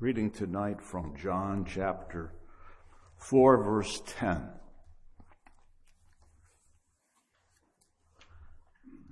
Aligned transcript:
reading 0.00 0.30
tonight 0.30 0.80
from 0.80 1.14
John 1.14 1.66
chapter 1.68 2.32
4, 3.18 3.62
verse 3.62 4.00
10. 4.06 4.48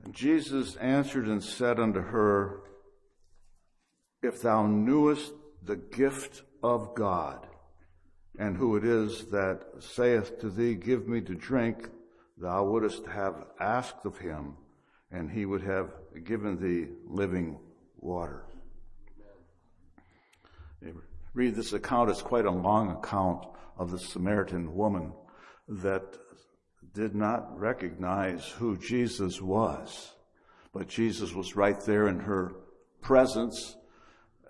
And 0.03 0.15
Jesus 0.15 0.77
answered 0.77 1.27
and 1.27 1.45
said 1.45 1.79
unto 1.79 2.01
her, 2.01 2.63
If 4.23 4.41
thou 4.41 4.67
knewest 4.67 5.35
the 5.63 5.77
gift 5.77 6.43
of 6.63 6.95
God, 6.95 7.47
and 8.39 8.57
who 8.57 8.77
it 8.77 8.85
is 8.85 9.27
that 9.27 9.61
saith 9.81 10.41
to 10.41 10.49
thee, 10.49 10.75
Give 10.75 11.07
me 11.07 11.21
to 11.21 11.35
drink, 11.35 11.91
thou 12.39 12.65
wouldst 12.65 13.05
have 13.05 13.45
asked 13.61 14.07
of 14.07 14.17
him, 14.17 14.57
and 15.11 15.31
he 15.31 15.45
would 15.45 15.63
have 15.65 15.91
given 16.25 16.57
thee 16.57 16.91
living 17.07 17.59
water. 17.99 18.47
Read 21.35 21.55
this 21.55 21.73
account. 21.73 22.11
It's 22.11 22.23
quite 22.23 22.47
a 22.47 22.51
long 22.51 22.91
account 22.91 23.47
of 23.77 23.91
the 23.91 23.99
Samaritan 23.99 24.75
woman 24.75 25.13
that 25.69 26.19
did 26.95 27.15
not 27.15 27.59
recognize 27.59 28.45
who 28.47 28.77
Jesus 28.77 29.41
was. 29.41 30.15
But 30.73 30.89
Jesus 30.89 31.33
was 31.35 31.57
right 31.57 31.81
there 31.87 32.09
in 32.09 32.21
her 32.21 32.55
presence 33.01 33.77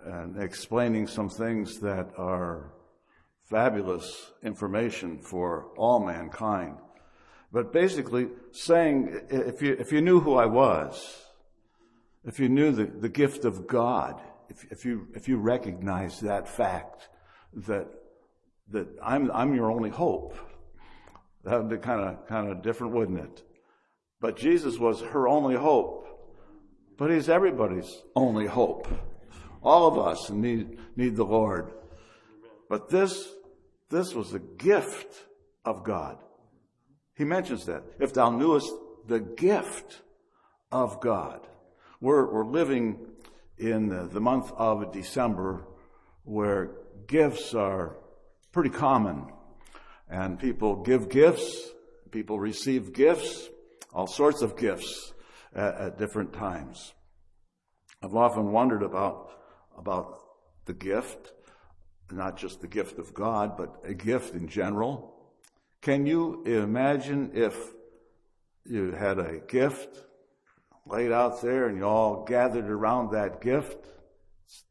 and 0.03 0.41
explaining 0.41 1.07
some 1.07 1.29
things 1.29 1.79
that 1.79 2.09
are 2.17 2.73
fabulous 3.49 4.31
information 4.43 5.19
for 5.19 5.71
all 5.77 6.05
mankind. 6.05 6.77
But 7.51 7.73
basically 7.73 8.27
saying, 8.51 9.21
if 9.29 9.61
you, 9.61 9.75
if 9.79 9.91
you 9.91 10.01
knew 10.01 10.19
who 10.19 10.35
I 10.35 10.45
was, 10.45 11.25
if 12.23 12.39
you 12.39 12.47
knew 12.47 12.71
the, 12.71 12.85
the 12.85 13.09
gift 13.09 13.43
of 13.43 13.67
God, 13.67 14.21
if, 14.49 14.85
you, 14.85 15.07
if 15.13 15.27
you 15.27 15.37
recognize 15.37 16.19
that 16.21 16.47
fact 16.47 17.09
that, 17.53 17.87
that 18.71 18.87
I'm, 19.03 19.31
I'm 19.31 19.53
your 19.53 19.71
only 19.71 19.89
hope, 19.89 20.35
that 21.43 21.57
would 21.57 21.69
be 21.69 21.77
kind 21.77 22.01
of, 22.01 22.27
kind 22.27 22.51
of 22.51 22.61
different, 22.61 22.93
wouldn't 22.93 23.19
it? 23.19 23.43
But 24.19 24.37
Jesus 24.37 24.77
was 24.77 25.01
her 25.01 25.27
only 25.27 25.55
hope. 25.55 26.07
But 26.97 27.11
he's 27.11 27.29
everybody's 27.29 27.89
only 28.15 28.45
hope. 28.45 28.87
All 29.63 29.87
of 29.87 29.97
us 29.97 30.29
need, 30.29 30.77
need 30.97 31.15
the 31.15 31.23
Lord. 31.23 31.71
But 32.69 32.89
this, 32.89 33.29
this 33.89 34.13
was 34.13 34.33
a 34.33 34.39
gift 34.39 35.25
of 35.63 35.83
God. 35.83 36.17
He 37.15 37.23
mentions 37.23 37.65
that. 37.65 37.83
If 37.99 38.13
thou 38.13 38.31
knewest 38.31 38.71
the 39.07 39.19
gift 39.19 40.01
of 40.71 40.99
God. 40.99 41.47
We're, 42.01 42.31
we're 42.31 42.45
living 42.45 42.99
in 43.59 43.89
the, 43.89 44.19
month 44.19 44.51
of 44.53 44.91
December 44.93 45.65
where 46.23 46.71
gifts 47.07 47.53
are 47.53 47.97
pretty 48.51 48.69
common 48.69 49.27
and 50.09 50.39
people 50.39 50.77
give 50.77 51.09
gifts, 51.09 51.69
people 52.11 52.39
receive 52.39 52.93
gifts, 52.93 53.49
all 53.93 54.07
sorts 54.07 54.41
of 54.41 54.57
gifts 54.57 55.13
at, 55.53 55.75
at 55.75 55.97
different 55.97 56.33
times. 56.33 56.93
I've 58.01 58.15
often 58.15 58.51
wondered 58.51 58.81
about, 58.81 59.31
about 59.77 60.19
the 60.65 60.73
gift, 60.73 61.33
not 62.11 62.37
just 62.37 62.61
the 62.61 62.67
gift 62.67 62.97
of 62.97 63.13
God, 63.13 63.57
but 63.57 63.81
a 63.83 63.93
gift 63.93 64.33
in 64.33 64.47
general. 64.47 65.15
Can 65.81 66.05
you 66.05 66.43
imagine 66.45 67.31
if 67.33 67.55
you 68.65 68.91
had 68.91 69.19
a 69.19 69.39
gift 69.39 70.05
laid 70.85 71.11
out 71.11 71.41
there 71.41 71.67
and 71.67 71.77
you 71.77 71.83
all 71.83 72.23
gathered 72.23 72.69
around 72.69 73.11
that 73.11 73.41
gift. 73.41 73.85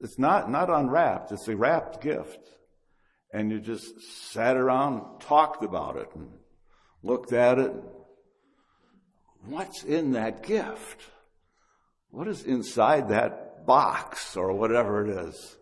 It's 0.00 0.18
not, 0.18 0.50
not 0.50 0.70
unwrapped, 0.70 1.32
it's 1.32 1.48
a 1.48 1.56
wrapped 1.56 2.00
gift. 2.00 2.38
And 3.32 3.50
you 3.50 3.60
just 3.60 4.00
sat 4.32 4.56
around, 4.56 5.20
talked 5.20 5.62
about 5.62 5.96
it, 5.96 6.08
and 6.14 6.30
looked 7.02 7.32
at 7.32 7.58
it. 7.58 7.72
What's 9.46 9.84
in 9.84 10.12
that 10.12 10.42
gift? 10.42 11.02
What 12.10 12.26
is 12.26 12.42
inside 12.44 13.10
that 13.10 13.66
box 13.66 14.34
or 14.36 14.52
whatever 14.52 15.06
it 15.06 15.28
is? 15.28 15.56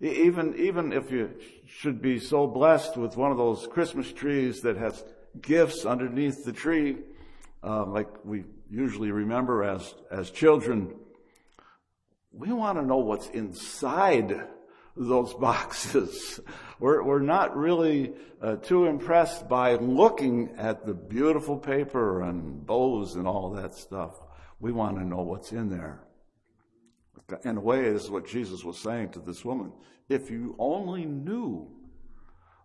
Even, 0.00 0.54
even 0.56 0.92
if 0.92 1.10
you 1.10 1.30
should 1.66 2.00
be 2.02 2.18
so 2.18 2.46
blessed 2.46 2.96
with 2.96 3.16
one 3.16 3.32
of 3.32 3.38
those 3.38 3.66
Christmas 3.66 4.12
trees 4.12 4.60
that 4.60 4.76
has 4.76 5.02
gifts 5.40 5.84
underneath 5.84 6.44
the 6.44 6.52
tree, 6.52 6.98
uh, 7.62 7.84
like 7.86 8.08
we 8.24 8.44
usually 8.74 9.12
remember 9.12 9.62
as, 9.62 9.94
as 10.10 10.30
children, 10.30 10.94
we 12.32 12.52
want 12.52 12.78
to 12.78 12.84
know 12.84 12.98
what's 12.98 13.28
inside 13.28 14.48
those 14.96 15.32
boxes. 15.40 16.40
We're, 16.80 17.02
we're 17.02 17.20
not 17.20 17.56
really 17.56 18.12
uh, 18.42 18.56
too 18.56 18.86
impressed 18.86 19.48
by 19.48 19.76
looking 19.76 20.54
at 20.58 20.84
the 20.84 20.94
beautiful 20.94 21.56
paper 21.56 22.22
and 22.22 22.66
bows 22.66 23.14
and 23.14 23.28
all 23.28 23.50
that 23.50 23.74
stuff. 23.74 24.20
We 24.58 24.72
want 24.72 24.98
to 24.98 25.04
know 25.04 25.22
what's 25.22 25.52
in 25.52 25.70
there. 25.70 26.00
In 27.44 27.56
a 27.56 27.60
way, 27.60 27.90
this 27.90 28.04
is 28.04 28.10
what 28.10 28.26
Jesus 28.26 28.64
was 28.64 28.78
saying 28.78 29.10
to 29.10 29.20
this 29.20 29.44
woman. 29.44 29.72
If 30.08 30.30
you 30.30 30.56
only 30.58 31.06
knew 31.06 31.70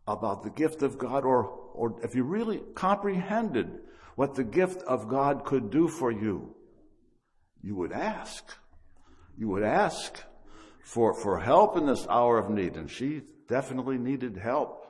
about 0.07 0.43
the 0.43 0.49
gift 0.49 0.81
of 0.81 0.97
God, 0.97 1.23
or, 1.23 1.45
or 1.45 1.95
if 2.03 2.15
you 2.15 2.23
really 2.23 2.61
comprehended 2.73 3.79
what 4.15 4.35
the 4.35 4.43
gift 4.43 4.81
of 4.83 5.07
God 5.07 5.45
could 5.45 5.69
do 5.69 5.87
for 5.87 6.11
you, 6.11 6.55
you 7.61 7.75
would 7.75 7.91
ask. 7.91 8.43
You 9.37 9.47
would 9.49 9.63
ask 9.63 10.21
for, 10.83 11.13
for 11.13 11.39
help 11.39 11.77
in 11.77 11.85
this 11.85 12.07
hour 12.09 12.37
of 12.37 12.49
need. 12.49 12.75
And 12.75 12.89
she 12.89 13.21
definitely 13.47 13.97
needed 13.97 14.37
help, 14.37 14.85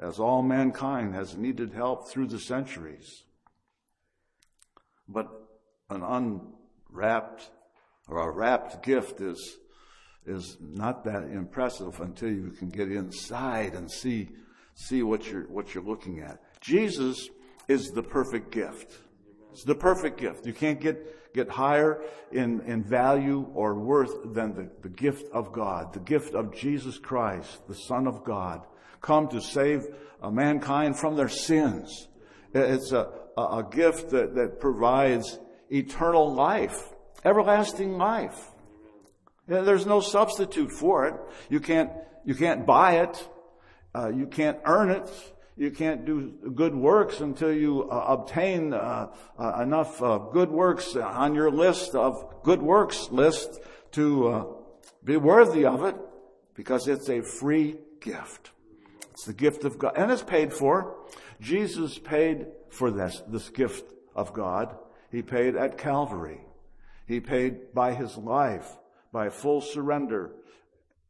as 0.00 0.18
all 0.18 0.42
mankind 0.42 1.14
has 1.14 1.36
needed 1.36 1.72
help 1.72 2.08
through 2.08 2.26
the 2.28 2.40
centuries. 2.40 3.24
But 5.08 5.28
an 5.90 6.02
unwrapped 6.02 7.50
or 8.08 8.28
a 8.28 8.30
wrapped 8.30 8.82
gift 8.82 9.20
is, 9.20 9.58
is 10.26 10.56
not 10.60 11.04
that 11.04 11.24
impressive 11.24 12.00
until 12.00 12.30
you 12.30 12.50
can 12.50 12.68
get 12.68 12.90
inside 12.90 13.74
and 13.74 13.90
see, 13.90 14.30
see 14.74 15.02
what 15.02 15.30
you're, 15.30 15.48
what 15.48 15.74
you're 15.74 15.84
looking 15.84 16.20
at. 16.20 16.40
Jesus 16.60 17.28
is 17.68 17.90
the 17.90 18.02
perfect 18.02 18.50
gift. 18.50 18.98
It's 19.52 19.64
the 19.64 19.74
perfect 19.74 20.18
gift. 20.18 20.46
You 20.46 20.54
can't 20.54 20.80
get, 20.80 21.34
get 21.34 21.48
higher 21.48 22.02
in, 22.30 22.60
in 22.62 22.82
value 22.82 23.46
or 23.54 23.78
worth 23.78 24.32
than 24.32 24.54
the, 24.54 24.70
the 24.82 24.88
gift 24.88 25.30
of 25.32 25.52
God, 25.52 25.92
the 25.92 26.00
gift 26.00 26.34
of 26.34 26.54
Jesus 26.54 26.98
Christ, 26.98 27.66
the 27.68 27.74
Son 27.74 28.06
of 28.06 28.24
God, 28.24 28.62
come 29.00 29.28
to 29.28 29.40
save 29.40 29.82
uh, 30.22 30.30
mankind 30.30 30.98
from 30.98 31.16
their 31.16 31.28
sins. 31.28 32.08
It's 32.54 32.92
a, 32.92 33.08
a, 33.36 33.64
gift 33.70 34.10
that, 34.10 34.34
that 34.34 34.60
provides 34.60 35.38
eternal 35.70 36.34
life, 36.34 36.90
everlasting 37.24 37.96
life. 37.98 38.50
There's 39.48 39.86
no 39.86 40.00
substitute 40.00 40.70
for 40.70 41.06
it. 41.06 41.14
You 41.50 41.60
can't, 41.60 41.90
you 42.24 42.34
can't 42.34 42.66
buy 42.66 43.00
it. 43.00 43.28
Uh, 43.94 44.08
you 44.08 44.26
can't 44.26 44.58
earn 44.64 44.90
it 44.90 45.10
you 45.56 45.70
can't 45.70 46.04
do 46.06 46.30
good 46.54 46.74
works 46.74 47.20
until 47.20 47.52
you 47.52 47.90
uh, 47.90 48.04
obtain 48.08 48.72
uh, 48.72 49.12
uh, 49.38 49.60
enough 49.62 49.98
good 50.32 50.50
works 50.50 50.96
on 50.96 51.34
your 51.34 51.50
list 51.50 51.94
of 51.94 52.42
good 52.42 52.62
works 52.62 53.08
list 53.10 53.60
to 53.92 54.28
uh, 54.28 54.44
be 55.04 55.16
worthy 55.16 55.66
of 55.66 55.84
it 55.84 55.96
because 56.54 56.88
it's 56.88 57.08
a 57.08 57.20
free 57.20 57.76
gift. 58.00 58.50
It's 59.10 59.26
the 59.26 59.34
gift 59.34 59.64
of 59.64 59.78
God 59.78 59.92
and 59.96 60.10
it's 60.10 60.22
paid 60.22 60.52
for. 60.52 60.96
Jesus 61.40 61.98
paid 61.98 62.46
for 62.70 62.90
this, 62.90 63.22
this 63.28 63.50
gift 63.50 63.92
of 64.14 64.32
God. 64.32 64.74
He 65.10 65.20
paid 65.20 65.56
at 65.56 65.76
Calvary. 65.76 66.40
He 67.06 67.20
paid 67.20 67.74
by 67.74 67.92
his 67.92 68.16
life, 68.16 68.78
by 69.12 69.28
full 69.28 69.60
surrender, 69.60 70.30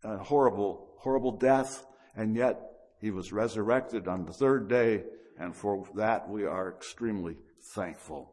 horrible, 0.02 0.88
horrible 0.96 1.32
death, 1.32 1.86
and 2.16 2.34
yet 2.34 2.71
he 3.02 3.10
was 3.10 3.32
resurrected 3.32 4.06
on 4.06 4.24
the 4.24 4.32
third 4.32 4.68
day, 4.68 5.02
and 5.38 5.54
for 5.54 5.84
that 5.96 6.28
we 6.28 6.46
are 6.46 6.70
extremely 6.70 7.36
thankful. 7.74 8.32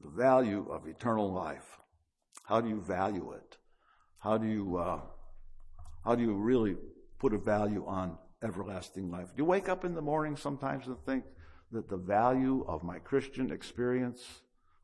The 0.00 0.10
value 0.10 0.66
of 0.68 0.88
eternal 0.88 1.32
life. 1.32 1.78
How 2.42 2.60
do 2.60 2.68
you 2.68 2.80
value 2.80 3.32
it? 3.32 3.56
How 4.18 4.36
do 4.36 4.48
you, 4.48 4.76
uh, 4.76 5.00
how 6.04 6.16
do 6.16 6.22
you 6.24 6.34
really 6.34 6.76
put 7.20 7.32
a 7.34 7.38
value 7.38 7.84
on 7.86 8.18
everlasting 8.42 9.08
life? 9.08 9.28
Do 9.28 9.34
you 9.36 9.44
wake 9.44 9.68
up 9.68 9.84
in 9.84 9.94
the 9.94 10.02
morning 10.02 10.36
sometimes 10.36 10.88
and 10.88 10.98
think 11.06 11.22
that 11.70 11.88
the 11.88 11.96
value 11.96 12.64
of 12.66 12.82
my 12.82 12.98
Christian 12.98 13.52
experience? 13.52 14.40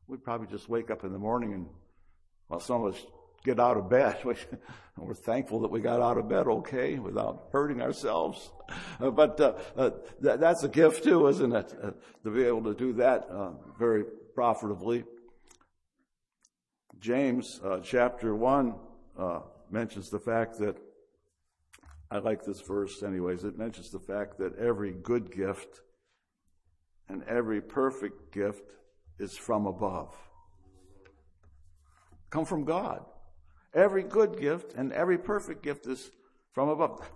We 0.07 0.15
probably 0.15 0.47
just 0.47 0.69
wake 0.69 0.89
up 0.89 1.03
in 1.03 1.11
the 1.11 1.19
morning 1.19 1.53
and, 1.53 1.67
well, 2.47 2.61
some 2.61 2.85
of 2.85 2.95
us 2.95 3.05
get 3.43 3.59
out 3.59 3.77
of 3.77 3.89
bed. 3.89 4.17
We're 4.97 5.13
thankful 5.13 5.61
that 5.61 5.71
we 5.71 5.79
got 5.79 6.01
out 6.01 6.17
of 6.17 6.27
bed 6.27 6.47
okay 6.47 6.99
without 6.99 7.49
hurting 7.51 7.81
ourselves. 7.81 8.51
Uh, 8.99 9.09
but 9.09 9.39
uh, 9.39 9.53
uh, 9.77 9.89
th- 10.21 10.39
that's 10.39 10.63
a 10.63 10.67
gift 10.67 11.03
too, 11.03 11.27
isn't 11.27 11.53
it? 11.53 11.73
Uh, 11.81 11.91
to 12.23 12.31
be 12.31 12.43
able 12.43 12.63
to 12.63 12.73
do 12.73 12.93
that 12.93 13.27
uh, 13.29 13.51
very 13.77 14.03
profitably. 14.35 15.05
James 16.99 17.61
chapter 17.81 18.35
1, 18.35 18.75
mentions 19.69 20.09
the 20.09 20.19
fact 20.19 20.59
that, 20.59 20.75
I 22.11 22.17
like 22.17 22.43
this 22.43 22.59
verse 22.59 23.03
anyways, 23.03 23.45
it 23.45 23.57
mentions 23.57 23.89
the 23.89 23.99
fact 23.99 24.37
that 24.39 24.57
every 24.57 24.91
good 24.91 25.31
gift 25.33 25.81
and 27.07 27.23
every 27.23 27.61
perfect 27.61 28.33
gift 28.33 28.73
is 29.17 29.37
from 29.37 29.65
above. 29.65 30.13
Come 32.29 32.45
from 32.45 32.65
God. 32.65 33.05
Every 33.73 34.03
good 34.03 34.39
gift 34.39 34.73
and 34.73 34.91
every 34.93 35.17
perfect 35.17 35.63
gift 35.63 35.85
is 35.87 36.11
from 36.51 36.69
above. 36.69 37.09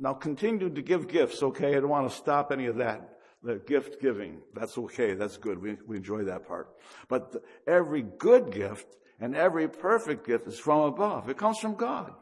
Now 0.00 0.14
continue 0.14 0.70
to 0.70 0.82
give 0.82 1.08
gifts, 1.08 1.42
okay? 1.42 1.76
I 1.76 1.80
don't 1.80 1.88
want 1.88 2.10
to 2.10 2.16
stop 2.16 2.52
any 2.52 2.66
of 2.66 2.76
that. 2.76 3.18
The 3.42 3.56
gift 3.66 4.00
giving, 4.00 4.40
that's 4.54 4.76
okay, 4.76 5.14
that's 5.14 5.36
good. 5.36 5.60
We, 5.60 5.76
we 5.86 5.96
enjoy 5.96 6.24
that 6.24 6.46
part. 6.46 6.68
But 7.08 7.32
the, 7.32 7.42
every 7.66 8.02
good 8.02 8.52
gift 8.52 8.96
and 9.20 9.36
every 9.36 9.68
perfect 9.68 10.26
gift 10.26 10.46
is 10.46 10.58
from 10.58 10.80
above. 10.80 11.30
It 11.30 11.36
comes 11.36 11.58
from 11.58 11.74
God. 11.74 12.12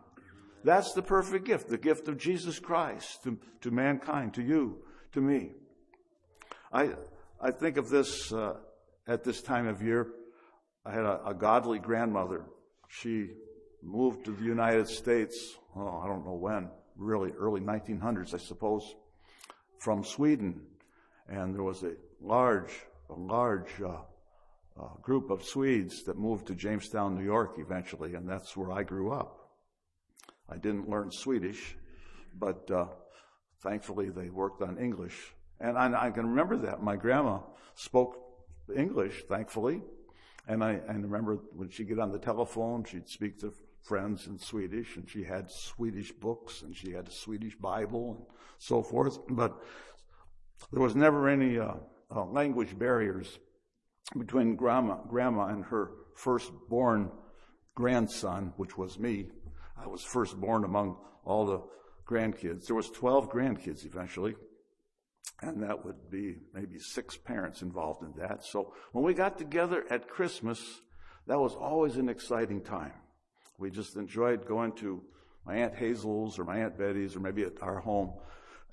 That's 0.65 0.93
the 0.93 1.03
perfect 1.03 1.45
gift, 1.45 1.69
the 1.69 1.79
gift 1.79 2.09
of 2.09 2.19
Jesus 2.19 2.59
Christ 2.59 3.23
to, 3.25 3.39
to 3.63 3.71
mankind, 3.71 4.35
to 4.35 4.43
you, 4.43 4.79
to 5.13 5.21
me. 5.21 5.53
I, 6.73 6.91
I 7.41 7.51
think 7.51 7.77
of 7.77 7.91
this 7.91 8.33
uh, 8.33 8.55
at 9.07 9.25
this 9.25 9.43
time 9.43 9.67
of 9.67 9.83
year. 9.83 10.09
I 10.85 10.93
had 10.93 11.05
a, 11.05 11.21
a 11.27 11.35
godly 11.35 11.79
grandmother. 11.79 12.45
She 12.89 13.31
moved 13.85 14.25
to 14.25 14.33
the 14.33 14.45
United 14.45 14.89
States, 14.89 15.57
oh, 15.77 16.01
I 16.03 16.07
don't 16.07 16.25
know 16.25 16.35
when, 16.35 16.69
really 16.97 17.33
early 17.33 17.61
1900s, 17.61 18.35
I 18.35 18.39
suppose, 18.39 18.95
from 19.79 20.05
Sweden. 20.05 20.61
And 21.29 21.55
there 21.55 21.63
was 21.63 21.83
a 21.83 21.93
large, 22.21 22.73
a 23.11 23.15
large 23.15 23.81
uh, 23.83 23.99
uh, 24.81 24.89
group 25.03 25.31
of 25.31 25.45
Swedes 25.45 26.05
that 26.05 26.19
moved 26.19 26.47
to 26.49 26.55
Jamestown, 26.55 27.17
New 27.17 27.25
York 27.25 27.57
eventually, 27.59 28.15
and 28.15 28.29
that's 28.29 28.57
where 28.57 28.73
I 28.73 28.83
grew 28.83 29.13
up. 29.13 29.51
I 30.49 30.57
didn't 30.57 30.89
learn 30.89 31.11
Swedish, 31.11 31.77
but 32.39 32.71
uh, 32.71 32.87
thankfully 33.63 34.11
they 34.11 34.29
worked 34.29 34.63
on 34.63 34.79
English. 34.79 35.35
And 35.61 35.79
I, 35.79 36.07
I, 36.07 36.11
can 36.11 36.27
remember 36.27 36.57
that. 36.59 36.83
My 36.83 36.97
grandma 36.97 37.41
spoke 37.75 38.17
English, 38.77 39.25
thankfully. 39.29 39.83
And 40.47 40.63
I, 40.63 40.81
I 40.89 40.93
remember 40.93 41.39
when 41.55 41.71
she'd 41.71 41.89
get 41.89 41.99
on 41.99 42.13
the 42.13 42.19
telephone, 42.19 42.85
she'd 42.85 43.09
speak 43.09 43.39
to 43.41 43.55
friends 43.85 44.27
in 44.27 44.39
Swedish, 44.39 44.97
and 44.97 45.09
she 45.09 45.23
had 45.23 45.51
Swedish 45.51 46.11
books, 46.13 46.63
and 46.63 46.75
she 46.75 46.93
had 46.93 47.07
a 47.07 47.13
Swedish 47.13 47.55
Bible, 47.57 48.17
and 48.17 48.27
so 48.59 48.83
forth. 48.83 49.19
But 49.29 49.57
there 50.73 50.83
was 50.83 50.97
never 50.97 51.29
any 51.29 51.59
uh, 51.59 51.75
uh, 52.15 52.25
language 52.25 52.79
barriers 52.79 53.39
between 54.17 54.57
grandma, 54.57 54.97
grandma 55.09 55.47
and 55.47 55.65
her 55.67 55.93
firstborn 56.15 57.11
grandson, 57.75 58.53
which 58.57 58.79
was 58.79 58.99
me. 58.99 59.29
I 59.77 59.87
was 59.87 60.03
firstborn 60.03 60.65
among 60.65 60.97
all 61.25 61.47
the 61.47 61.63
grandkids. 62.09 62.67
There 62.67 62.77
was 62.77 62.91
12 62.91 63.31
grandkids 63.31 63.85
eventually, 63.85 64.35
and 65.43 65.63
that 65.63 65.85
would 65.85 66.11
be 66.11 66.37
maybe 66.55 66.79
six 66.79 67.17
parents 67.17 67.63
involved 67.63 68.03
in 68.03 68.13
that. 68.19 68.45
So 68.45 68.75
when 68.93 69.05
we 69.05 69.15
got 69.15 69.37
together 69.37 69.85
at 69.91 70.09
Christmas, 70.09 70.81
that 71.27 71.39
was 71.39 71.55
always 71.55 71.97
an 71.97 72.09
exciting 72.09 72.63
time. 72.63 72.93
We 73.59 73.71
just 73.71 73.97
enjoyed 73.97 74.47
going 74.47 74.73
to 74.77 75.03
my 75.47 75.57
Aunt 75.57 75.75
Hazel's 75.75 76.39
or 76.39 76.45
my 76.45 76.59
Aunt 76.59 76.79
Betty's 76.79 77.17
or 77.17 77.21
maybe 77.21 77.43
at 77.43 77.63
our 77.63 77.81
home, 77.81 78.13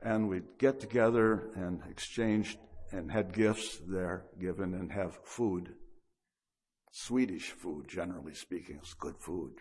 and 0.02 0.28
we'd 0.28 0.58
get 0.58 0.80
together 0.80 1.50
and 1.56 1.82
exchange 1.90 2.58
and 2.92 3.12
had 3.12 3.34
gifts 3.34 3.80
there 3.88 4.26
given 4.40 4.74
and 4.74 4.92
have 4.92 5.20
food. 5.24 5.74
Swedish 6.92 7.52
food, 7.52 7.88
generally 7.88 8.34
speaking, 8.34 8.80
is 8.84 8.94
good 8.94 9.18
food. 9.18 9.54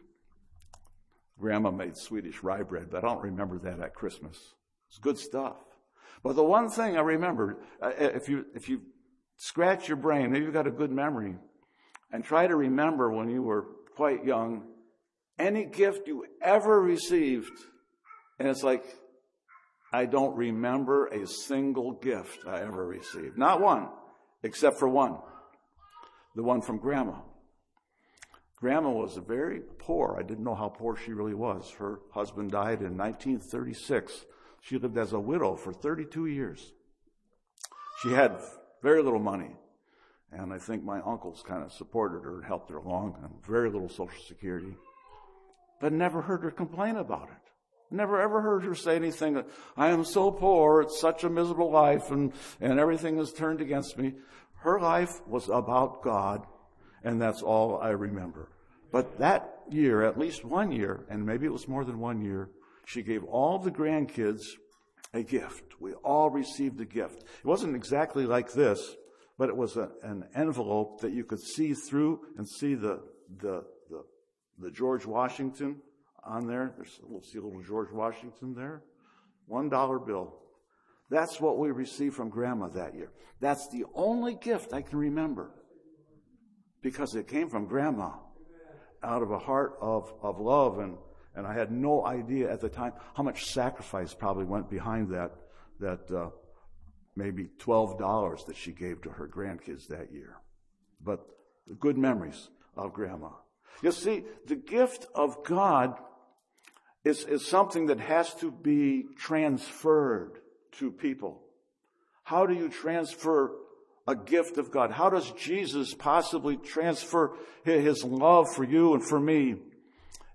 Grandma 1.38 1.70
made 1.70 1.96
Swedish 1.96 2.42
rye 2.42 2.62
bread, 2.62 2.88
but 2.90 3.04
I 3.04 3.08
don't 3.08 3.22
remember 3.22 3.58
that 3.58 3.80
at 3.80 3.94
Christmas. 3.94 4.54
It's 4.88 4.98
good 4.98 5.18
stuff. 5.18 5.56
But 6.22 6.36
the 6.36 6.44
one 6.44 6.68
thing 6.68 6.96
I 6.96 7.00
remember, 7.00 7.62
uh, 7.80 7.92
if 7.96 8.28
you, 8.28 8.46
if 8.54 8.68
you 8.68 8.82
scratch 9.36 9.88
your 9.88 9.96
brain, 9.96 10.32
maybe 10.32 10.44
you've 10.44 10.52
got 10.54 10.66
a 10.66 10.72
good 10.72 10.90
memory, 10.90 11.36
and 12.12 12.24
try 12.24 12.46
to 12.46 12.56
remember 12.56 13.10
when 13.10 13.30
you 13.30 13.42
were 13.42 13.66
quite 13.94 14.24
young 14.24 14.64
any 15.40 15.64
gift 15.64 16.06
you 16.06 16.26
ever 16.40 16.80
received. 16.80 17.58
And 18.38 18.48
it's 18.48 18.62
like, 18.62 18.84
I 19.92 20.06
don't 20.06 20.36
remember 20.36 21.06
a 21.06 21.26
single 21.26 21.92
gift 21.92 22.46
I 22.46 22.60
ever 22.60 22.86
received. 22.86 23.36
Not 23.36 23.60
one, 23.60 23.88
except 24.42 24.78
for 24.78 24.88
one. 24.88 25.18
The 26.36 26.42
one 26.42 26.62
from 26.62 26.78
grandma. 26.78 27.16
Grandma 28.56 28.90
was 28.90 29.18
very 29.26 29.60
poor. 29.78 30.16
I 30.18 30.22
didn't 30.22 30.44
know 30.44 30.54
how 30.54 30.68
poor 30.68 30.96
she 30.96 31.12
really 31.12 31.34
was. 31.34 31.70
Her 31.78 32.00
husband 32.12 32.52
died 32.52 32.82
in 32.82 32.96
1936. 32.96 34.26
She 34.60 34.78
lived 34.78 34.98
as 34.98 35.12
a 35.12 35.18
widow 35.18 35.56
for 35.56 35.72
32 35.72 36.26
years. 36.26 36.72
She 38.02 38.10
had 38.10 38.38
very 38.82 39.02
little 39.02 39.18
money. 39.18 39.56
And 40.30 40.52
I 40.52 40.58
think 40.58 40.84
my 40.84 41.00
uncles 41.00 41.42
kind 41.44 41.64
of 41.64 41.72
supported 41.72 42.22
her 42.22 42.36
and 42.36 42.44
helped 42.44 42.70
her 42.70 42.76
along, 42.76 43.16
and 43.22 43.44
very 43.44 43.70
little 43.70 43.88
Social 43.88 44.22
Security 44.28 44.76
but 45.80 45.92
never 45.92 46.20
heard 46.22 46.42
her 46.42 46.50
complain 46.50 46.96
about 46.96 47.28
it. 47.30 47.50
Never 47.90 48.20
ever 48.20 48.40
heard 48.40 48.62
her 48.64 48.74
say 48.74 48.94
anything, 48.94 49.42
I 49.76 49.88
am 49.88 50.04
so 50.04 50.30
poor, 50.30 50.82
it's 50.82 51.00
such 51.00 51.24
a 51.24 51.30
miserable 51.30 51.72
life, 51.72 52.12
and, 52.12 52.32
and 52.60 52.78
everything 52.78 53.18
is 53.18 53.32
turned 53.32 53.60
against 53.60 53.98
me. 53.98 54.14
Her 54.56 54.78
life 54.78 55.26
was 55.26 55.48
about 55.48 56.02
God, 56.02 56.46
and 57.02 57.20
that's 57.20 57.42
all 57.42 57.78
I 57.78 57.90
remember. 57.90 58.48
But 58.92 59.18
that 59.18 59.62
year, 59.70 60.02
at 60.02 60.18
least 60.18 60.44
one 60.44 60.70
year, 60.70 61.04
and 61.08 61.26
maybe 61.26 61.46
it 61.46 61.52
was 61.52 61.66
more 61.66 61.84
than 61.84 61.98
one 61.98 62.20
year, 62.20 62.50
she 62.84 63.02
gave 63.02 63.24
all 63.24 63.58
the 63.58 63.70
grandkids 63.70 64.42
a 65.12 65.22
gift. 65.22 65.80
We 65.80 65.94
all 65.94 66.30
received 66.30 66.80
a 66.80 66.84
gift. 66.84 67.22
It 67.22 67.46
wasn't 67.46 67.74
exactly 67.74 68.26
like 68.26 68.52
this, 68.52 68.96
but 69.38 69.48
it 69.48 69.56
was 69.56 69.76
a, 69.76 69.90
an 70.02 70.26
envelope 70.34 71.00
that 71.00 71.12
you 71.12 71.24
could 71.24 71.40
see 71.40 71.74
through 71.74 72.20
and 72.36 72.48
see 72.48 72.74
the, 72.74 73.02
the, 73.40 73.64
the 74.60 74.70
George 74.70 75.06
Washington 75.06 75.76
on 76.24 76.46
there. 76.46 76.72
There's, 76.76 77.00
we'll 77.02 77.22
see 77.22 77.38
a 77.38 77.42
little 77.42 77.62
George 77.62 77.90
Washington 77.90 78.54
there. 78.54 78.82
One 79.46 79.68
dollar 79.68 79.98
bill. 79.98 80.34
That's 81.10 81.40
what 81.40 81.58
we 81.58 81.70
received 81.70 82.14
from 82.14 82.28
grandma 82.28 82.68
that 82.68 82.94
year. 82.94 83.10
That's 83.40 83.68
the 83.68 83.84
only 83.94 84.34
gift 84.34 84.72
I 84.72 84.82
can 84.82 84.98
remember 84.98 85.50
because 86.82 87.14
it 87.14 87.26
came 87.26 87.48
from 87.48 87.66
grandma 87.66 88.12
out 89.02 89.22
of 89.22 89.30
a 89.30 89.38
heart 89.38 89.76
of, 89.80 90.12
of 90.22 90.38
love 90.38 90.78
and, 90.78 90.96
and 91.34 91.46
I 91.46 91.54
had 91.54 91.72
no 91.72 92.06
idea 92.06 92.50
at 92.52 92.60
the 92.60 92.68
time 92.68 92.92
how 93.14 93.22
much 93.22 93.46
sacrifice 93.46 94.14
probably 94.14 94.44
went 94.44 94.70
behind 94.70 95.10
that, 95.10 95.32
that, 95.80 96.10
uh, 96.10 96.30
maybe 97.16 97.48
$12 97.58 98.46
that 98.46 98.56
she 98.56 98.72
gave 98.72 99.02
to 99.02 99.10
her 99.10 99.28
grandkids 99.28 99.88
that 99.88 100.12
year. 100.12 100.36
But 101.02 101.20
good 101.78 101.98
memories 101.98 102.48
of 102.76 102.92
grandma. 102.92 103.30
You 103.82 103.92
see, 103.92 104.24
the 104.46 104.56
gift 104.56 105.06
of 105.14 105.42
God 105.44 105.98
is, 107.04 107.24
is 107.24 107.46
something 107.46 107.86
that 107.86 108.00
has 108.00 108.34
to 108.36 108.50
be 108.50 109.06
transferred 109.16 110.38
to 110.72 110.90
people. 110.90 111.42
How 112.24 112.46
do 112.46 112.54
you 112.54 112.68
transfer 112.68 113.52
a 114.06 114.14
gift 114.14 114.58
of 114.58 114.70
God? 114.70 114.90
How 114.90 115.08
does 115.08 115.30
Jesus 115.32 115.94
possibly 115.94 116.56
transfer 116.56 117.36
his 117.64 118.04
love 118.04 118.46
for 118.54 118.64
you 118.64 118.94
and 118.94 119.02
for 119.02 119.18
me? 119.18 119.56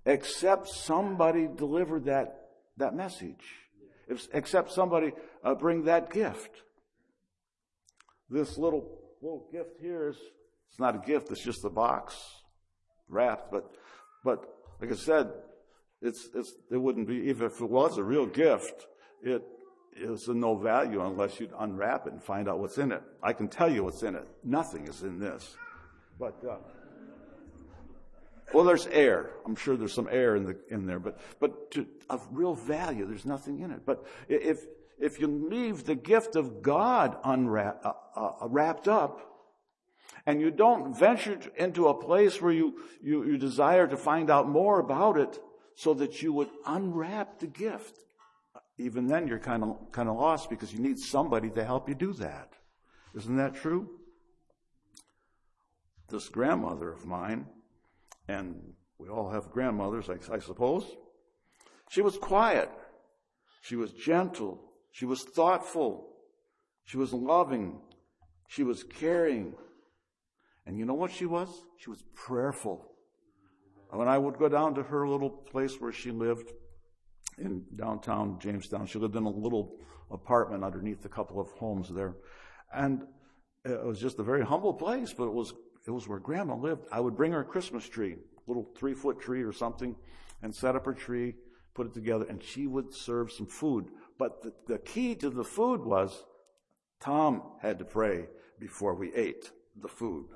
Except 0.04 0.68
somebody 0.68 1.48
delivered 1.48 2.04
that, 2.06 2.48
that 2.76 2.94
message. 2.94 3.44
If, 4.08 4.26
except 4.32 4.72
somebody 4.72 5.12
uh, 5.42 5.54
bring 5.54 5.84
that 5.84 6.12
gift. 6.12 6.50
This 8.28 8.58
little, 8.58 8.98
little 9.22 9.48
gift 9.52 9.80
here 9.80 10.08
is, 10.08 10.16
it's 10.68 10.78
not 10.78 10.96
a 10.96 10.98
gift, 10.98 11.30
it's 11.30 11.42
just 11.42 11.64
a 11.64 11.70
box 11.70 12.35
wrapped, 13.08 13.50
but, 13.50 13.70
but 14.24 14.44
like 14.80 14.92
I 14.92 14.94
said, 14.96 15.30
it's, 16.02 16.28
it's, 16.34 16.52
it 16.70 16.76
wouldn't 16.76 17.08
be, 17.08 17.16
even 17.28 17.46
if 17.46 17.60
it 17.60 17.70
was 17.70 17.98
a 17.98 18.02
real 18.02 18.26
gift, 18.26 18.86
it 19.22 19.42
is 19.96 20.28
of 20.28 20.36
no 20.36 20.56
value 20.56 21.00
unless 21.04 21.40
you'd 21.40 21.52
unwrap 21.58 22.06
it 22.06 22.12
and 22.12 22.22
find 22.22 22.48
out 22.48 22.58
what's 22.58 22.78
in 22.78 22.92
it. 22.92 23.02
I 23.22 23.32
can 23.32 23.48
tell 23.48 23.72
you 23.72 23.84
what's 23.84 24.02
in 24.02 24.14
it. 24.14 24.26
Nothing 24.44 24.86
is 24.88 25.02
in 25.02 25.18
this. 25.18 25.56
But, 26.18 26.36
uh, 26.48 26.56
well, 28.52 28.64
there's 28.64 28.86
air. 28.88 29.30
I'm 29.44 29.56
sure 29.56 29.76
there's 29.76 29.92
some 29.92 30.08
air 30.10 30.36
in 30.36 30.44
the 30.44 30.56
in 30.70 30.86
there, 30.86 31.00
but 31.00 31.18
but 31.40 31.70
to, 31.72 31.86
of 32.08 32.26
real 32.30 32.54
value, 32.54 33.06
there's 33.06 33.26
nothing 33.26 33.60
in 33.60 33.70
it. 33.70 33.84
But 33.84 34.06
if 34.28 34.64
if 34.98 35.20
you 35.20 35.26
leave 35.26 35.84
the 35.84 35.94
gift 35.94 36.36
of 36.36 36.62
God 36.62 37.16
unwrapped, 37.24 37.84
uh, 37.84 37.92
uh, 38.14 38.48
wrapped 38.48 38.88
up, 38.88 39.35
and 40.26 40.40
you 40.40 40.50
don't 40.50 40.98
venture 40.98 41.38
into 41.56 41.86
a 41.88 41.94
place 41.94 42.42
where 42.42 42.52
you, 42.52 42.80
you, 43.00 43.24
you 43.24 43.38
desire 43.38 43.86
to 43.86 43.96
find 43.96 44.28
out 44.28 44.48
more 44.48 44.80
about 44.80 45.16
it 45.16 45.38
so 45.76 45.94
that 45.94 46.20
you 46.20 46.32
would 46.32 46.48
unwrap 46.66 47.38
the 47.38 47.46
gift. 47.46 48.00
Even 48.78 49.06
then, 49.06 49.28
you're 49.28 49.38
kind 49.38 49.62
of, 49.62 49.92
kind 49.92 50.08
of 50.08 50.16
lost 50.16 50.50
because 50.50 50.72
you 50.72 50.80
need 50.80 50.98
somebody 50.98 51.48
to 51.50 51.64
help 51.64 51.88
you 51.88 51.94
do 51.94 52.12
that. 52.14 52.52
Isn't 53.14 53.36
that 53.36 53.54
true? 53.54 53.88
This 56.08 56.28
grandmother 56.28 56.92
of 56.92 57.06
mine, 57.06 57.46
and 58.28 58.74
we 58.98 59.08
all 59.08 59.30
have 59.30 59.50
grandmothers, 59.50 60.10
I, 60.10 60.34
I 60.34 60.38
suppose, 60.40 60.84
She 61.88 62.02
was 62.02 62.18
quiet. 62.18 62.70
She 63.62 63.76
was 63.76 63.92
gentle. 63.92 64.60
She 64.90 65.06
was 65.06 65.22
thoughtful. 65.22 66.08
She 66.84 66.96
was 66.96 67.12
loving. 67.12 67.80
She 68.48 68.62
was 68.64 68.82
caring. 68.82 69.54
And 70.66 70.76
you 70.76 70.84
know 70.84 70.94
what 70.94 71.12
she 71.12 71.26
was? 71.26 71.48
She 71.78 71.90
was 71.90 72.02
prayerful. 72.14 72.84
When 73.90 74.08
I 74.08 74.18
would 74.18 74.36
go 74.38 74.48
down 74.48 74.74
to 74.74 74.82
her 74.82 75.08
little 75.08 75.30
place 75.30 75.80
where 75.80 75.92
she 75.92 76.10
lived 76.10 76.52
in 77.38 77.64
downtown 77.76 78.38
Jamestown, 78.40 78.86
she 78.86 78.98
lived 78.98 79.14
in 79.14 79.22
a 79.22 79.30
little 79.30 79.78
apartment 80.10 80.64
underneath 80.64 81.04
a 81.04 81.08
couple 81.08 81.40
of 81.40 81.50
homes 81.52 81.88
there. 81.88 82.16
And 82.74 83.04
it 83.64 83.84
was 83.84 84.00
just 84.00 84.18
a 84.18 84.24
very 84.24 84.44
humble 84.44 84.74
place, 84.74 85.12
but 85.12 85.26
it 85.26 85.32
was, 85.32 85.54
it 85.86 85.90
was 85.90 86.08
where 86.08 86.18
grandma 86.18 86.56
lived. 86.56 86.86
I 86.90 87.00
would 87.00 87.16
bring 87.16 87.32
her 87.32 87.40
a 87.40 87.44
Christmas 87.44 87.88
tree, 87.88 88.14
a 88.14 88.50
little 88.50 88.68
three 88.76 88.94
foot 88.94 89.20
tree 89.20 89.42
or 89.42 89.52
something, 89.52 89.94
and 90.42 90.54
set 90.54 90.76
up 90.76 90.84
her 90.84 90.94
tree, 90.94 91.34
put 91.74 91.86
it 91.86 91.94
together, 91.94 92.26
and 92.28 92.42
she 92.42 92.66
would 92.66 92.92
serve 92.92 93.30
some 93.30 93.46
food. 93.46 93.86
But 94.18 94.42
the, 94.42 94.52
the 94.66 94.78
key 94.78 95.14
to 95.16 95.30
the 95.30 95.44
food 95.44 95.84
was 95.84 96.24
Tom 97.00 97.42
had 97.60 97.78
to 97.78 97.84
pray 97.84 98.26
before 98.58 98.94
we 98.94 99.14
ate 99.14 99.50
the 99.80 99.88
food, 99.88 100.26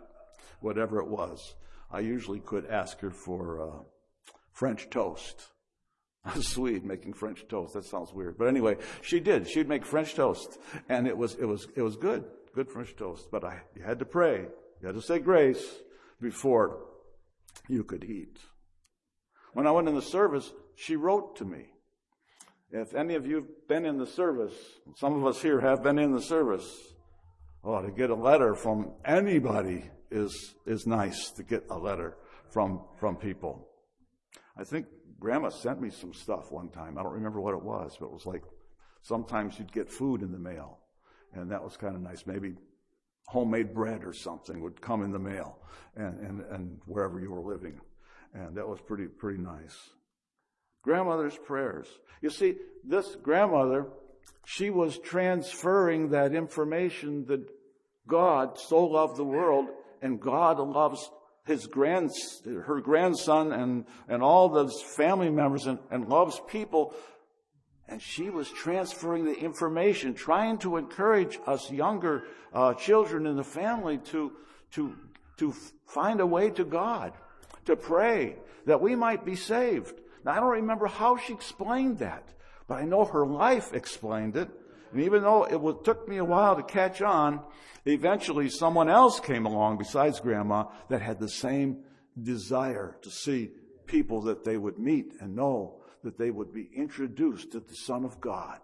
whatever 0.60 1.00
it 1.00 1.08
was. 1.08 1.54
I 1.90 2.00
usually 2.00 2.40
could 2.40 2.66
ask 2.66 3.00
her 3.00 3.10
for 3.10 3.60
uh, 3.60 3.82
French 4.52 4.88
toast. 4.90 5.48
A 6.24 6.42
Swede 6.42 6.84
making 6.84 7.14
French 7.14 7.46
toast. 7.48 7.74
That 7.74 7.84
sounds 7.84 8.12
weird, 8.12 8.36
but 8.36 8.46
anyway, 8.46 8.76
she 9.00 9.20
did. 9.20 9.48
She'd 9.48 9.68
make 9.68 9.86
French 9.86 10.14
toast, 10.14 10.58
and 10.88 11.06
it 11.06 11.16
was 11.16 11.34
it 11.36 11.46
was 11.46 11.66
it 11.76 11.82
was 11.82 11.96
good, 11.96 12.24
good 12.54 12.70
French 12.70 12.94
toast. 12.94 13.28
But 13.30 13.42
I 13.42 13.62
you 13.74 13.82
had 13.82 13.98
to 14.00 14.04
pray, 14.04 14.46
you 14.80 14.86
had 14.86 14.96
to 14.96 15.02
say 15.02 15.18
grace 15.18 15.64
before 16.20 16.84
you 17.68 17.84
could 17.84 18.04
eat. 18.04 18.38
When 19.54 19.66
I 19.66 19.70
went 19.70 19.88
in 19.88 19.94
the 19.94 20.02
service, 20.02 20.52
she 20.76 20.94
wrote 20.94 21.36
to 21.36 21.44
me. 21.44 21.66
If 22.70 22.94
any 22.94 23.14
of 23.14 23.26
you 23.26 23.36
have 23.36 23.68
been 23.68 23.84
in 23.84 23.98
the 23.98 24.06
service, 24.06 24.54
some 24.96 25.14
of 25.14 25.26
us 25.26 25.42
here 25.42 25.60
have 25.60 25.82
been 25.82 25.98
in 25.98 26.12
the 26.12 26.22
service. 26.22 26.68
Oh, 27.64 27.82
to 27.82 27.90
get 27.90 28.10
a 28.10 28.14
letter 28.14 28.54
from 28.54 28.92
anybody 29.04 29.90
is, 30.10 30.54
is 30.66 30.86
nice 30.86 31.30
to 31.32 31.42
get 31.42 31.64
a 31.70 31.78
letter 31.78 32.16
from, 32.50 32.82
from 32.98 33.16
people. 33.16 33.68
I 34.56 34.64
think 34.64 34.86
grandma 35.18 35.50
sent 35.50 35.80
me 35.80 35.90
some 35.90 36.12
stuff 36.12 36.50
one 36.50 36.68
time. 36.68 36.98
I 36.98 37.02
don't 37.02 37.12
remember 37.12 37.40
what 37.40 37.54
it 37.54 37.62
was, 37.62 37.96
but 37.98 38.06
it 38.06 38.12
was 38.12 38.26
like 38.26 38.42
sometimes 39.02 39.58
you'd 39.58 39.72
get 39.72 39.90
food 39.90 40.22
in 40.22 40.32
the 40.32 40.38
mail. 40.38 40.78
And 41.32 41.50
that 41.52 41.62
was 41.62 41.76
kind 41.76 41.94
of 41.94 42.02
nice. 42.02 42.26
Maybe 42.26 42.54
homemade 43.28 43.72
bread 43.72 44.04
or 44.04 44.12
something 44.12 44.60
would 44.60 44.80
come 44.80 45.02
in 45.04 45.12
the 45.12 45.18
mail 45.18 45.58
and, 45.94 46.18
and, 46.20 46.40
and 46.50 46.80
wherever 46.86 47.20
you 47.20 47.30
were 47.30 47.40
living. 47.40 47.80
And 48.34 48.56
that 48.56 48.66
was 48.66 48.80
pretty, 48.80 49.06
pretty 49.06 49.38
nice. 49.38 49.76
Grandmother's 50.82 51.36
prayers. 51.36 51.86
You 52.22 52.30
see, 52.30 52.56
this 52.84 53.16
grandmother, 53.22 53.86
she 54.44 54.70
was 54.70 54.98
transferring 54.98 56.10
that 56.10 56.34
information 56.34 57.26
that 57.26 57.48
God 58.08 58.58
so 58.58 58.84
loved 58.86 59.16
the 59.16 59.24
world 59.24 59.68
and 60.02 60.20
God 60.20 60.58
loves 60.58 61.10
his 61.44 61.66
grand, 61.66 62.10
her 62.44 62.80
grandson 62.80 63.52
and, 63.52 63.84
and 64.08 64.22
all 64.22 64.48
those 64.48 64.80
family 64.82 65.30
members 65.30 65.66
and, 65.66 65.78
and 65.90 66.08
loves 66.08 66.40
people. 66.48 66.94
And 67.88 68.00
she 68.00 68.30
was 68.30 68.48
transferring 68.48 69.24
the 69.24 69.34
information, 69.34 70.14
trying 70.14 70.58
to 70.58 70.76
encourage 70.76 71.38
us 71.46 71.70
younger 71.70 72.24
uh, 72.52 72.74
children 72.74 73.26
in 73.26 73.36
the 73.36 73.44
family 73.44 73.98
to, 73.98 74.32
to, 74.72 74.94
to 75.38 75.52
find 75.86 76.20
a 76.20 76.26
way 76.26 76.50
to 76.50 76.64
God, 76.64 77.12
to 77.64 77.74
pray 77.74 78.36
that 78.66 78.80
we 78.80 78.94
might 78.94 79.24
be 79.24 79.34
saved. 79.34 80.00
Now, 80.24 80.32
I 80.32 80.36
don't 80.36 80.50
remember 80.50 80.86
how 80.86 81.16
she 81.16 81.32
explained 81.32 81.98
that, 81.98 82.22
but 82.68 82.74
I 82.74 82.84
know 82.84 83.04
her 83.04 83.26
life 83.26 83.72
explained 83.72 84.36
it. 84.36 84.48
And 84.92 85.02
even 85.02 85.22
though 85.22 85.44
it 85.44 85.84
took 85.84 86.08
me 86.08 86.16
a 86.16 86.24
while 86.24 86.56
to 86.56 86.62
catch 86.62 87.00
on, 87.00 87.40
eventually 87.84 88.48
someone 88.48 88.88
else 88.88 89.20
came 89.20 89.46
along 89.46 89.78
besides 89.78 90.20
grandma 90.20 90.64
that 90.88 91.02
had 91.02 91.20
the 91.20 91.28
same 91.28 91.84
desire 92.20 92.96
to 93.02 93.10
see 93.10 93.50
people 93.86 94.22
that 94.22 94.44
they 94.44 94.56
would 94.56 94.78
meet 94.78 95.14
and 95.20 95.36
know 95.36 95.80
that 96.02 96.18
they 96.18 96.30
would 96.30 96.52
be 96.52 96.68
introduced 96.74 97.52
to 97.52 97.60
the 97.60 97.74
Son 97.74 98.04
of 98.04 98.20
God 98.20 98.58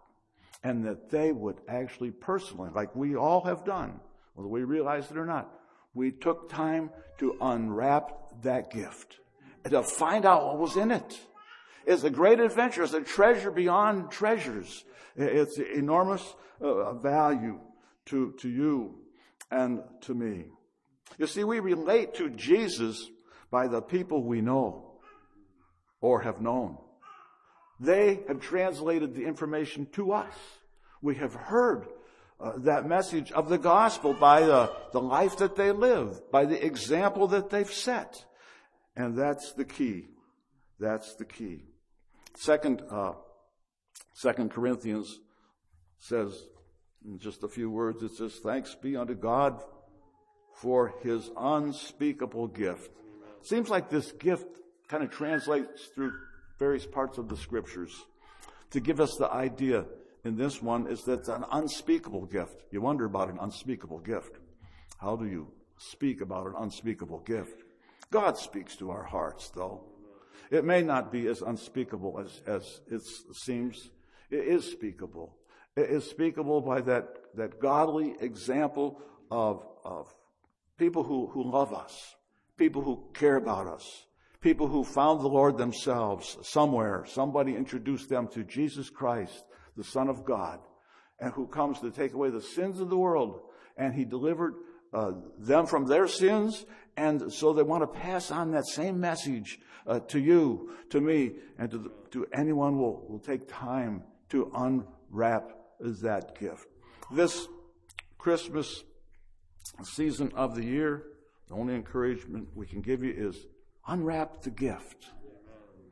and 0.62 0.85
that 0.85 1.11
they 1.11 1.33
would 1.33 1.61
actually 1.68 2.11
personally, 2.11 2.71
like 2.75 2.95
we 2.97 3.14
all 3.14 3.42
have 3.45 3.64
done, 3.64 4.00
whether 4.35 4.49
we 4.49 4.64
realize 4.64 5.11
it 5.11 5.16
or 5.16 5.26
not, 5.26 5.52
we 5.95 6.11
took 6.11 6.49
time 6.49 6.90
to 7.18 7.37
unwrap 7.40 8.11
that 8.42 8.71
gift 8.71 9.18
and 9.64 9.73
to 9.73 9.83
find 9.83 10.26
out 10.26 10.47
what 10.47 10.59
was 10.59 10.76
in 10.76 10.90
it. 10.90 11.18
It's 11.87 12.02
a 12.02 12.11
great 12.11 12.40
adventure. 12.40 12.83
It's 12.83 12.93
a 12.93 13.00
treasure 13.00 13.52
beyond 13.52 14.11
treasures. 14.11 14.85
It's 15.16 15.59
enormous 15.59 16.35
uh, 16.61 16.95
value 16.95 17.61
to, 18.07 18.33
to 18.40 18.49
you 18.49 18.99
and 19.50 19.83
to 20.02 20.14
me. 20.14 20.47
You 21.16 21.26
see, 21.26 21.45
we 21.45 21.61
relate 21.61 22.14
to 22.16 22.31
Jesus 22.31 23.09
by 23.50 23.69
the 23.69 23.81
people 23.81 24.25
we 24.25 24.40
know 24.40 24.99
or 26.00 26.23
have 26.23 26.40
known. 26.40 26.78
They 27.78 28.21
have 28.26 28.40
translated 28.40 29.14
the 29.14 29.25
information 29.25 29.87
to 29.93 30.12
us. 30.12 30.35
We 31.00 31.14
have 31.16 31.35
heard 31.35 31.87
uh, 32.40 32.52
that 32.59 32.87
message 32.87 33.31
of 33.33 33.49
the 33.49 33.59
gospel 33.59 34.12
by 34.12 34.40
the, 34.40 34.73
the 34.93 35.00
life 35.00 35.38
that 35.38 35.57
they 35.57 35.73
live, 35.73 36.31
by 36.33 36.47
the 36.47 36.64
example 36.64 37.28
that 37.28 37.50
they've 37.50 37.71
set. 37.71 38.25
And 38.97 39.16
that's 39.16 39.52
the 39.52 39.64
key. 39.64 40.09
That's 40.81 41.14
the 41.14 41.25
key. 41.25 41.64
Second, 42.37 42.83
uh, 42.90 43.12
Second 44.12 44.50
Corinthians 44.50 45.21
says 45.99 46.33
in 47.05 47.19
just 47.19 47.43
a 47.43 47.49
few 47.49 47.71
words, 47.71 48.02
it 48.02 48.12
says, 48.12 48.38
thanks 48.43 48.75
be 48.75 48.97
unto 48.97 49.14
God 49.14 49.62
for 50.55 50.95
his 51.02 51.31
unspeakable 51.37 52.49
gift. 52.49 52.90
Seems 53.43 53.69
like 53.69 53.88
this 53.88 54.12
gift 54.12 54.47
kind 54.88 55.02
of 55.02 55.11
translates 55.11 55.87
through 55.95 56.12
various 56.59 56.87
parts 56.87 57.19
of 57.19 57.28
the 57.28 57.37
scriptures 57.37 57.95
to 58.71 58.81
give 58.81 59.00
us 59.00 59.16
the 59.16 59.31
idea 59.31 59.85
in 60.25 60.37
this 60.37 60.61
one 60.61 60.88
is 60.88 61.05
that 61.05 61.21
it's 61.21 61.28
an 61.28 61.45
unspeakable 61.52 62.26
gift. 62.26 62.64
You 62.71 62.81
wonder 62.81 63.05
about 63.05 63.31
an 63.31 63.38
unspeakable 63.40 64.00
gift. 64.00 64.38
How 64.99 65.16
do 65.16 65.26
you 65.26 65.52
speak 65.78 66.21
about 66.21 66.47
an 66.47 66.55
unspeakable 66.59 67.21
gift? 67.21 67.62
God 68.11 68.37
speaks 68.37 68.76
to 68.76 68.90
our 68.90 69.05
hearts, 69.05 69.50
though. 69.50 69.85
It 70.50 70.64
may 70.64 70.83
not 70.83 71.12
be 71.12 71.26
as 71.26 71.43
unspeakable 71.43 72.21
as, 72.21 72.40
as 72.47 72.81
it 72.88 73.02
seems. 73.35 73.90
It 74.31 74.47
is 74.47 74.71
speakable. 74.71 75.37
It 75.76 75.90
is 75.90 76.09
speakable 76.09 76.61
by 76.61 76.81
that, 76.83 77.09
that 77.35 77.61
godly 77.61 78.14
example 78.21 79.00
of, 79.31 79.66
of 79.85 80.12
people 80.78 81.02
who, 81.02 81.26
who 81.28 81.50
love 81.50 81.73
us, 81.75 82.14
people 82.57 82.83
who 82.83 83.05
care 83.12 83.37
about 83.37 83.66
us, 83.66 84.07
people 84.40 84.69
who 84.69 84.85
found 84.85 85.21
the 85.21 85.28
Lord 85.28 85.59
themselves 85.59 86.38
somewhere. 86.43 87.05
Somebody 87.07 87.55
introduced 87.55 88.09
them 88.09 88.28
to 88.28 88.45
Jesus 88.45 88.88
Christ, 88.88 89.45
the 89.76 89.85
Son 89.85 90.09
of 90.09 90.25
God, 90.25 90.61
and 91.21 91.33
who 91.33 91.47
comes 91.47 91.81
to 91.81 91.90
take 91.90 92.14
away 92.14 92.31
the 92.31 92.43
sins 92.43 92.81
of 92.81 92.88
the 92.88 92.97
world. 92.97 93.40
And 93.76 93.95
he 93.95 94.05
delivered 94.05 94.55
uh, 94.97 95.12
them 95.38 95.67
from 95.67 95.85
their 95.87 96.09
sins, 96.09 96.65
and 96.97 97.31
so 97.31 97.53
they 97.53 97.62
want 97.62 97.83
to 97.83 98.00
pass 98.00 98.31
on 98.31 98.53
that 98.53 98.67
same 98.67 98.99
message 98.99 99.61
uh, 99.87 100.00
to 100.00 100.19
you, 100.19 100.71
to 100.88 101.03
me, 101.03 101.33
and 101.59 101.71
to, 101.71 101.79
the, 101.79 101.93
to 102.11 102.26
anyone 102.33 102.73
who 102.73 102.79
will, 102.79 103.07
will 103.07 103.19
take 103.19 103.47
time 103.47 104.03
to 104.31 104.50
unwrap 104.55 105.53
that 105.79 106.38
gift. 106.41 106.67
This 107.12 107.47
Christmas 108.17 108.85
season 109.85 110.33
of 110.35 110.55
the 110.55 110.65
year, 110.65 111.03
the 111.50 111.55
only 111.55 111.75
encouragement 111.75 112.49
we 112.55 112.67
can 112.67 112.81
give 112.81 113.05
you 113.05 113.12
is 113.15 113.37
unwrap 113.87 114.41
the 114.41 114.50
gift. 114.50 115.11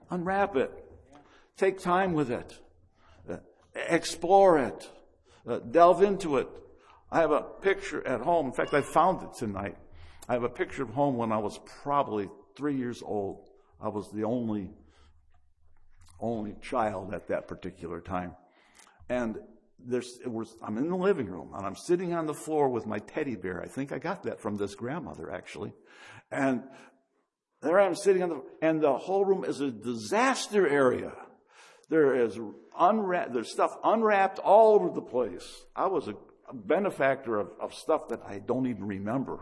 Unwrap 0.08 0.56
it. 0.56 0.72
Take 1.58 1.78
time 1.78 2.14
with 2.14 2.30
it. 2.30 2.58
Uh, 3.30 3.36
explore 3.74 4.58
it. 4.58 4.88
Uh, 5.46 5.58
delve 5.58 6.02
into 6.02 6.38
it. 6.38 6.48
I 7.10 7.20
have 7.20 7.30
a 7.30 7.42
picture 7.42 8.06
at 8.06 8.20
home. 8.20 8.46
In 8.46 8.52
fact, 8.52 8.74
I 8.74 8.80
found 8.80 9.22
it 9.22 9.34
tonight. 9.34 9.76
I 10.28 10.32
have 10.32 10.42
a 10.42 10.48
picture 10.48 10.82
of 10.82 10.90
home 10.90 11.16
when 11.16 11.32
I 11.32 11.38
was 11.38 11.60
probably 11.82 12.28
three 12.56 12.76
years 12.76 13.02
old. 13.04 13.48
I 13.80 13.88
was 13.88 14.10
the 14.10 14.24
only, 14.24 14.70
only 16.20 16.56
child 16.62 17.12
at 17.12 17.28
that 17.28 17.46
particular 17.46 18.00
time. 18.00 18.34
And 19.08 19.38
there's, 19.78 20.18
was, 20.24 20.56
I'm 20.62 20.78
in 20.78 20.88
the 20.88 20.96
living 20.96 21.26
room 21.26 21.50
and 21.54 21.66
I'm 21.66 21.76
sitting 21.76 22.14
on 22.14 22.26
the 22.26 22.34
floor 22.34 22.68
with 22.68 22.86
my 22.86 22.98
teddy 22.98 23.36
bear. 23.36 23.60
I 23.60 23.66
think 23.66 23.92
I 23.92 23.98
got 23.98 24.22
that 24.22 24.40
from 24.40 24.56
this 24.56 24.74
grandmother 24.74 25.30
actually. 25.30 25.74
And 26.30 26.62
there 27.60 27.78
I 27.78 27.86
am 27.86 27.94
sitting 27.94 28.22
on 28.22 28.28
the, 28.30 28.42
and 28.62 28.80
the 28.80 28.96
whole 28.96 29.24
room 29.24 29.44
is 29.44 29.60
a 29.60 29.70
disaster 29.70 30.66
area. 30.66 31.12
There 31.90 32.14
is 32.14 32.38
unwrapped, 32.78 33.34
there's 33.34 33.50
stuff 33.50 33.76
unwrapped 33.84 34.38
all 34.38 34.74
over 34.74 34.90
the 34.90 35.02
place. 35.02 35.64
I 35.76 35.86
was 35.86 36.08
a 36.08 36.14
benefactor 36.52 37.38
of, 37.38 37.48
of 37.60 37.74
stuff 37.74 38.08
that 38.08 38.20
I 38.26 38.38
don't 38.38 38.66
even 38.66 38.84
remember. 38.84 39.40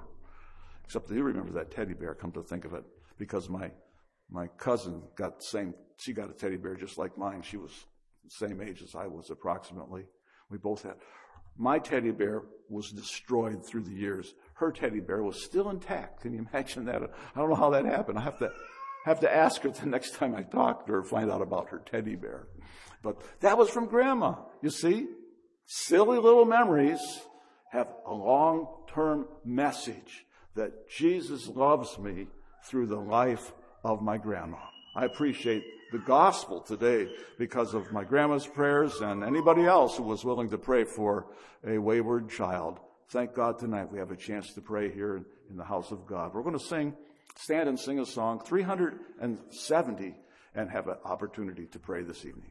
Except 0.84 1.10
I 1.10 1.14
do 1.14 1.22
remember 1.22 1.52
that 1.52 1.70
teddy 1.70 1.94
bear, 1.94 2.14
come 2.14 2.32
to 2.32 2.42
think 2.42 2.64
of 2.64 2.74
it, 2.74 2.84
because 3.18 3.48
my 3.48 3.70
my 4.30 4.46
cousin 4.58 5.02
got 5.14 5.38
the 5.38 5.44
same, 5.44 5.74
she 5.98 6.12
got 6.12 6.30
a 6.30 6.32
teddy 6.32 6.56
bear 6.56 6.74
just 6.74 6.98
like 6.98 7.18
mine. 7.18 7.42
She 7.42 7.58
was 7.58 7.70
the 8.24 8.46
same 8.46 8.60
age 8.62 8.82
as 8.82 8.94
I 8.94 9.06
was 9.06 9.30
approximately. 9.30 10.04
We 10.50 10.58
both 10.58 10.82
had. 10.82 10.94
My 11.58 11.78
teddy 11.78 12.12
bear 12.12 12.42
was 12.70 12.90
destroyed 12.90 13.64
through 13.64 13.82
the 13.82 13.92
years. 13.92 14.32
Her 14.54 14.72
teddy 14.72 15.00
bear 15.00 15.22
was 15.22 15.44
still 15.44 15.68
intact. 15.68 16.22
Can 16.22 16.32
you 16.32 16.46
imagine 16.50 16.86
that? 16.86 17.02
I 17.02 17.38
don't 17.38 17.50
know 17.50 17.56
how 17.56 17.70
that 17.70 17.84
happened. 17.84 18.18
I 18.18 18.22
have 18.22 18.38
to, 18.38 18.50
have 19.04 19.20
to 19.20 19.32
ask 19.32 19.60
her 19.62 19.70
the 19.70 19.86
next 19.86 20.14
time 20.14 20.34
I 20.34 20.44
talk 20.44 20.86
to 20.86 20.92
her, 20.92 21.02
find 21.02 21.30
out 21.30 21.42
about 21.42 21.68
her 21.68 21.82
teddy 21.84 22.16
bear. 22.16 22.48
But 23.02 23.20
that 23.40 23.58
was 23.58 23.68
from 23.68 23.86
grandma. 23.86 24.36
You 24.62 24.70
see? 24.70 25.08
Silly 25.66 26.18
little 26.18 26.44
memories 26.44 27.00
have 27.70 27.88
a 28.06 28.12
long-term 28.12 29.26
message 29.44 30.26
that 30.54 30.88
Jesus 30.90 31.48
loves 31.48 31.98
me 31.98 32.26
through 32.64 32.86
the 32.86 33.00
life 33.00 33.52
of 33.84 34.02
my 34.02 34.18
grandma. 34.18 34.58
I 34.94 35.06
appreciate 35.06 35.64
the 35.90 35.98
gospel 35.98 36.60
today 36.60 37.10
because 37.38 37.74
of 37.74 37.92
my 37.92 38.04
grandma's 38.04 38.46
prayers 38.46 39.00
and 39.00 39.24
anybody 39.24 39.64
else 39.64 39.96
who 39.96 40.02
was 40.02 40.24
willing 40.24 40.50
to 40.50 40.58
pray 40.58 40.84
for 40.84 41.26
a 41.66 41.78
wayward 41.78 42.28
child. 42.28 42.78
Thank 43.08 43.34
God 43.34 43.58
tonight 43.58 43.90
we 43.90 43.98
have 43.98 44.10
a 44.10 44.16
chance 44.16 44.52
to 44.54 44.60
pray 44.60 44.90
here 44.90 45.24
in 45.50 45.56
the 45.56 45.64
house 45.64 45.90
of 45.90 46.06
God. 46.06 46.34
We're 46.34 46.42
going 46.42 46.58
to 46.58 46.64
sing, 46.64 46.94
stand 47.36 47.68
and 47.68 47.78
sing 47.78 47.98
a 47.98 48.06
song 48.06 48.40
370 48.40 50.14
and 50.54 50.70
have 50.70 50.88
an 50.88 50.96
opportunity 51.04 51.66
to 51.66 51.78
pray 51.78 52.02
this 52.02 52.24
evening. 52.24 52.50